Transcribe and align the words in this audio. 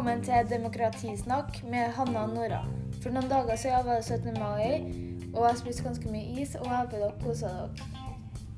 Velkommen 0.00 0.24
til 0.24 0.46
Demokratisnakk 0.50 1.58
med 1.68 1.90
Hanna 1.92 2.22
og 2.24 2.30
Nora. 2.32 2.60
For 3.02 3.12
noen 3.12 3.26
dager 3.28 3.58
siden 3.60 3.82
var 3.84 3.98
det 3.98 4.04
17. 4.06 4.38
mai, 4.40 5.26
og 5.34 5.42
jeg 5.44 5.58
spiste 5.58 5.84
ganske 5.84 6.08
mye 6.08 6.40
is, 6.40 6.54
og 6.56 6.64
jeg 6.70 6.76
håper 6.78 7.02
dere 7.02 7.18
koser 7.20 7.52
dere. 7.52 7.88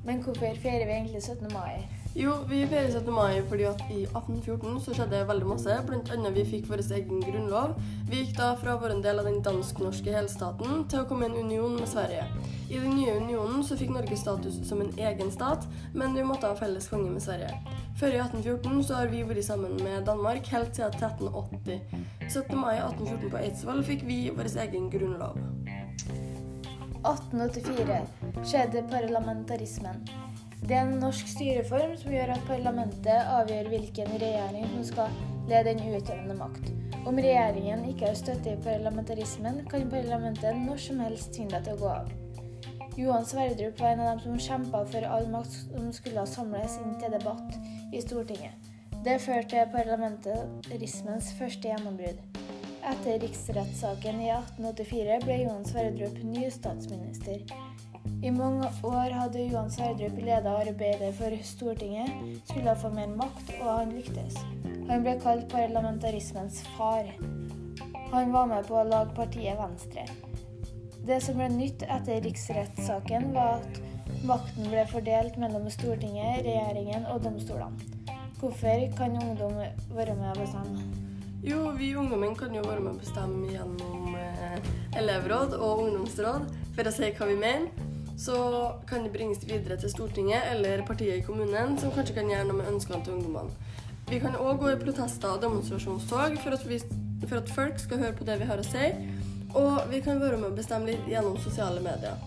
Men 0.05 0.21
hvorfor 0.23 0.55
feirer 0.63 0.85
vi 0.87 0.95
egentlig 0.95 1.23
17. 1.23 1.51
mai? 1.51 1.83
Jo, 2.13 2.33
vi 2.45 2.59
feirer 2.69 2.91
17. 2.91 3.07
mai 3.09 3.39
fordi 3.49 3.63
at 3.65 3.79
i 3.89 4.03
1814 4.05 4.75
så 4.85 4.93
skjedde 4.93 5.23
veldig 5.25 5.47
masse. 5.49 5.77
Blant 5.87 6.11
annet 6.13 6.35
vi 6.35 6.43
fikk 6.45 6.67
vår 6.69 6.83
egen 6.93 7.23
grunnlov. 7.25 7.71
Vi 8.05 8.19
gikk 8.19 8.35
da 8.37 8.51
fra 8.59 8.75
å 8.75 8.81
være 8.83 8.99
en 8.99 9.01
del 9.01 9.21
av 9.21 9.25
den 9.25 9.39
dansk-norske 9.41 10.13
helstaten 10.13 10.83
til 10.91 11.01
å 11.01 11.07
komme 11.09 11.25
i 11.25 11.31
en 11.31 11.47
union 11.47 11.73
med 11.73 11.89
Sverige. 11.89 12.27
I 12.69 12.77
den 12.83 12.93
nye 12.99 13.15
unionen 13.17 13.65
så 13.65 13.73
fikk 13.79 13.95
Norge 13.95 14.17
status 14.21 14.59
som 14.67 14.83
en 14.83 14.93
egen 14.93 15.33
stat, 15.33 15.65
men 15.97 16.13
vi 16.13 16.25
måtte 16.27 16.51
ha 16.51 16.57
felles 16.59 16.85
konge 16.91 17.09
med 17.09 17.25
Sverige. 17.25 17.49
Før 17.97 18.13
i 18.13 18.19
1814 18.21 18.83
så 18.85 18.99
har 18.99 19.09
vi 19.09 19.23
vært 19.25 19.47
sammen 19.47 19.79
med 19.81 20.05
Danmark 20.05 20.51
helt 20.53 20.77
siden 20.77 20.93
1380. 20.99 21.81
17. 22.27 22.59
mai 22.59 22.75
1814 22.75 23.31
på 23.33 23.41
Eidsvoll 23.41 23.81
fikk 23.89 24.05
vi 24.05 24.19
vår 24.37 24.51
egen 24.67 24.91
grunnlov. 24.93 25.41
1884 27.01 28.03
skjedde 28.45 28.85
parlamentarismen. 28.93 30.22
Det 30.63 30.77
er 30.77 30.85
en 30.85 30.99
norsk 31.01 31.27
styreform 31.27 31.97
som 31.99 32.13
gjør 32.13 32.29
at 32.37 32.45
parlamentet 32.47 33.31
avgjør 33.35 33.67
hvilken 33.73 34.13
regjering 34.15 34.69
som 34.71 34.85
skal 34.87 35.17
lede 35.49 35.73
den 35.73 35.97
utøvende 35.97 36.37
makt. 36.39 36.69
Om 37.03 37.19
regjeringen 37.19 37.83
ikke 37.89 38.07
har 38.07 38.15
støtte 38.15 38.53
i 38.53 38.61
parlamentarismen, 38.63 39.65
kan 39.67 39.89
parlamentet 39.91 40.55
når 40.61 40.79
som 40.85 41.01
helst 41.03 41.33
tvinge 41.35 41.51
deg 41.57 41.65
til 41.67 41.75
å 41.75 41.81
gå 41.81 41.89
av. 41.91 42.13
Johan 42.95 43.27
Sverdrup 43.27 43.81
var 43.81 43.91
en 43.91 44.05
av 44.05 44.09
dem 44.13 44.23
som 44.23 44.39
kjempa 44.45 44.85
for 44.93 45.09
all 45.17 45.27
makt 45.33 45.59
som 45.65 45.91
skulle 45.97 46.23
samles 46.31 46.79
inn 46.79 46.95
til 47.01 47.11
debatt 47.17 47.59
i 47.91 47.99
Stortinget. 48.05 48.71
Det 49.03 49.17
førte 49.19 49.49
til 49.57 49.71
parlamentarismens 49.75 51.33
første 51.41 51.73
gjennombrudd. 51.73 52.23
Etter 52.87 53.19
riksrettssaken 53.19 54.23
i 54.23 54.31
1884 54.31 55.19
ble 55.27 55.41
Johan 55.43 55.67
Sverdrup 55.67 56.23
ny 56.23 56.47
statsminister. 56.55 57.43
I 58.23 58.31
mange 58.31 58.67
år 58.87 59.13
hadde 59.15 59.41
Johan 59.47 59.71
Sverdrup 59.71 60.17
ledet 60.19 60.47
arbeidet 60.47 61.09
for 61.15 61.35
Stortinget, 61.43 62.11
skulle 62.49 62.75
få 62.79 62.91
mer 62.95 63.11
makt, 63.19 63.53
og 63.61 63.69
han 63.77 63.91
lyktes. 63.95 64.37
Han 64.89 65.03
ble 65.03 65.17
kalt 65.23 65.47
parlamentarismens 65.51 66.61
far. 66.77 67.07
Han 68.11 68.31
var 68.31 68.47
med 68.51 68.67
på 68.67 68.77
å 68.79 68.85
lage 68.87 69.15
partiet 69.17 69.59
Venstre. 69.59 70.05
Det 71.03 71.19
som 71.23 71.39
ble 71.39 71.49
nytt 71.51 71.83
etter 71.83 72.23
riksrettssaken, 72.23 73.31
var 73.35 73.59
at 73.59 73.79
makten 74.27 74.71
ble 74.71 74.83
fordelt 74.91 75.39
mellom 75.39 75.67
Stortinget, 75.71 76.43
regjeringen 76.47 77.07
og 77.11 77.23
domstolene. 77.27 77.91
Hvorfor 78.39 78.87
kan 78.97 79.15
ungdom 79.19 79.55
være 79.95 80.15
med 80.19 80.31
å 80.31 80.39
bestemme? 80.41 80.83
Jo, 81.43 81.63
vi 81.75 81.93
ungdommen 81.99 82.35
kan 82.39 82.55
jo 82.55 82.63
være 82.63 82.83
med 82.83 82.95
å 82.95 82.99
bestemme 82.99 83.51
gjennom 83.51 84.15
eh, 84.15 84.59
elevråd 84.99 85.57
og 85.59 85.89
ungdomsråd 85.89 86.51
for 86.75 86.87
å 86.87 86.95
si 86.95 87.11
hva 87.17 87.27
vi 87.27 87.39
mener 87.39 87.91
så 88.17 88.37
kan 88.87 89.03
det 89.03 89.13
bringes 89.13 89.43
videre 89.47 89.77
til 89.81 89.91
Stortinget 89.91 90.51
eller 90.51 90.85
partiet 90.85 91.17
i 91.17 91.25
kommunen, 91.25 91.77
som 91.79 91.91
kanskje 91.91 92.17
kan 92.19 92.29
gjøre 92.29 92.49
noe 92.49 92.59
med 92.61 92.69
ønskene 92.73 93.01
til 93.05 93.17
ungdommene. 93.17 93.73
Vi 94.09 94.19
kan 94.19 94.35
òg 94.35 94.59
gå 94.61 94.73
i 94.73 94.79
protester 94.81 95.31
og 95.31 95.41
demonstrasjonstog 95.41 96.37
for 96.43 96.57
at, 96.57 96.65
vi, 96.67 96.79
for 97.25 97.39
at, 97.39 97.49
folk 97.49 97.79
skal 97.79 98.03
høre 98.03 98.17
på 98.17 98.27
det 98.27 98.37
vi 98.41 98.49
har 98.49 98.59
å 98.61 98.67
si. 98.67 98.91
Og 99.53 99.83
vi 99.89 100.01
kan 100.03 100.21
være 100.21 100.37
med 100.41 100.51
å 100.51 100.57
bestemme 100.57 100.91
litt 100.91 101.07
gjennom 101.09 101.37
sosiale 101.41 101.81
medier. 101.81 102.17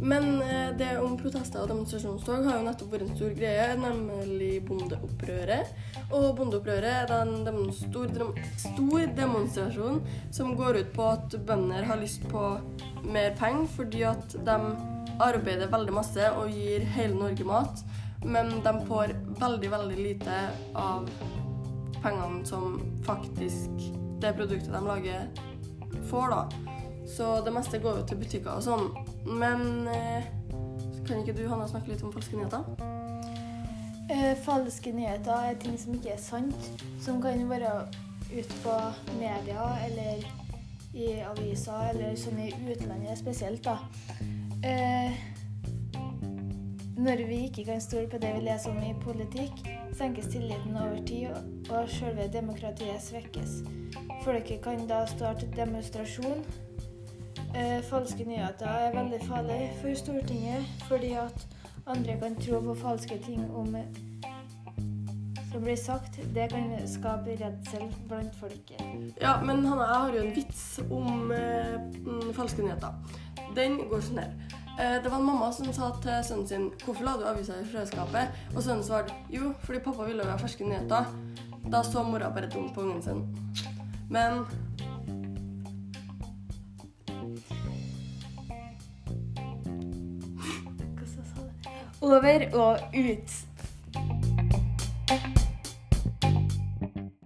Men 0.00 0.42
eh, 0.42 0.72
det 0.78 0.96
om 0.98 1.14
protester 1.18 1.62
og 1.62 1.70
demonstrasjonstog 1.70 2.48
har 2.48 2.58
jo 2.58 2.64
nettopp 2.66 2.94
vært 2.94 3.04
en 3.06 3.14
stor 3.14 3.36
greie, 3.36 3.68
nemlig 3.78 4.50
bondeopprøret. 4.66 5.70
Og 6.08 6.26
bondeopprøret 6.38 7.12
er 7.12 7.14
en 7.20 7.70
stor, 7.74 8.10
stor 8.58 9.06
demonstrasjon 9.18 10.02
som 10.34 10.56
går 10.58 10.80
ut 10.80 10.90
på 10.96 11.06
at 11.12 11.38
bønder 11.46 11.86
har 11.90 12.02
lyst 12.02 12.26
på 12.32 12.42
mer 13.04 13.38
penger 13.38 13.70
fordi 13.76 14.02
at 14.08 14.36
de 14.48 14.58
arbeider 15.22 15.70
veldig 15.70 15.94
masse 15.94 16.30
og 16.34 16.50
gir 16.50 16.84
hele 16.96 17.14
Norge 17.18 17.46
mat, 17.48 17.84
men 18.24 18.50
de 18.64 18.72
får 18.88 19.14
veldig, 19.40 19.70
veldig 19.70 19.98
lite 19.98 20.38
av 20.78 21.08
pengene 22.02 22.44
som 22.46 22.80
faktisk 23.06 23.90
det 24.20 24.32
produktet 24.36 24.72
de 24.72 24.84
lager, 24.86 25.26
får, 26.10 26.30
da. 26.30 26.48
Så 27.06 27.40
det 27.44 27.52
meste 27.52 27.78
går 27.78 28.00
jo 28.00 28.06
til 28.08 28.20
butikker 28.20 28.56
og 28.56 28.64
sånn. 28.64 28.86
Men 29.28 29.88
eh, 29.92 30.26
kan 31.04 31.20
ikke 31.20 31.36
du 31.36 31.44
Hanna, 31.48 31.68
snakke 31.68 31.92
litt 31.92 32.04
om 32.04 32.12
falske 32.12 32.38
nyheter? 32.38 32.64
Eh, 34.12 34.32
falske 34.44 34.92
nyheter 34.92 35.50
er 35.50 35.60
ting 35.60 35.76
som 35.80 35.96
ikke 35.96 36.14
er 36.16 36.20
sant, 36.20 36.70
som 37.00 37.20
kan 37.24 37.44
være 37.50 37.74
ute 38.32 38.62
på 38.64 38.78
media 39.18 39.68
eller 39.84 40.24
i 40.94 41.10
aviser 41.26 41.90
eller 41.92 42.16
sånn 42.18 42.40
i 42.40 42.50
utlandet 42.72 43.20
spesielt. 43.20 43.64
da. 43.64 43.78
Eh, 44.64 45.12
når 46.96 47.26
vi 47.28 47.34
ikke 47.34 47.64
kan 47.64 47.80
stole 47.80 48.08
på 48.08 48.18
det 48.18 48.30
vi 48.34 48.40
leser 48.46 48.70
om 48.70 48.78
i 48.80 48.94
politikk, 49.02 49.58
senkes 49.92 50.26
tilliten 50.32 50.76
over 50.76 51.02
tid, 51.06 51.28
og 51.70 51.88
selve 51.88 52.30
demokratiet 52.32 53.02
svekkes. 53.02 53.58
Folket 54.24 54.62
kan 54.64 54.86
da 54.88 55.02
starte 55.06 55.50
demonstrasjon. 55.56 56.40
Eh, 57.54 57.82
falske 57.90 58.24
nyheter 58.24 58.66
er 58.66 58.96
veldig 58.96 59.20
farlig 59.28 59.60
for 59.82 59.94
Stortinget, 59.94 60.64
fordi 60.88 61.12
at 61.12 61.46
andre 61.86 62.16
kan 62.22 62.40
tro 62.40 62.60
på 62.60 62.74
falske 62.74 63.20
ting 63.26 63.44
om 63.52 63.76
som 65.54 65.62
blir 65.62 65.76
sagt, 65.76 66.16
det 66.34 66.48
kan 66.50 66.72
skape 66.86 67.36
redsel 67.38 67.84
blant 68.08 68.34
folket. 68.40 68.80
Ja, 69.20 69.36
men 69.44 69.62
Hanna, 69.66 69.84
jeg 69.86 70.00
har 70.00 70.16
jo 70.16 70.22
en 70.24 70.34
vits 70.34 70.64
om 70.90 71.30
eh, 71.30 72.32
falske 72.34 72.64
nyheter. 72.64 73.20
Den 73.54 73.76
går 73.88 74.02
sånn 74.02 74.18
her. 74.18 74.32
Eh, 74.74 74.96
det 75.02 75.10
var 75.10 75.20
en 75.20 75.26
mamma 75.28 75.52
som 75.52 75.72
sa 75.72 75.90
til 76.02 76.24
sønnen 76.28 76.48
sin 76.48 76.70
'Hvorfor 76.70 77.04
la 77.04 77.16
du 77.16 77.24
avisa 77.24 77.52
i 77.52 77.64
kjøleskapet?' 77.64 78.56
Og 78.56 78.62
sønnen 78.62 78.84
svarte 78.84 79.14
'Jo, 79.30 79.54
fordi 79.62 79.78
pappa 79.78 80.04
ville 80.04 80.24
ha 80.24 80.36
ferske 80.36 80.64
nyheter'. 80.64 81.06
Da 81.72 81.82
så 81.82 82.02
mora 82.02 82.30
bare 82.30 82.50
dumt 82.50 82.74
på 82.74 82.80
ungen 82.80 83.02
sin. 83.02 83.38
Men 84.10 84.46
Over 92.02 92.54
og 92.54 92.78
ut. 92.94 93.53